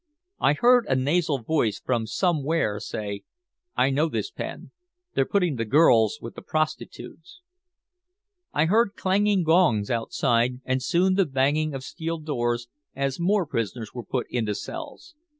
[0.39, 3.21] I heard a nasal voice from somewhere say:
[3.75, 4.71] "I know this pen.
[5.13, 7.41] They're putting the girls with the prostitutes."
[8.51, 13.93] I heard clanging gongs outside and soon the banging of steel doors as more prisoners
[13.93, 15.13] were put into cells.